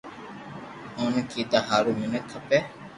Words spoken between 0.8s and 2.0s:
اوني ڪيدا ھارون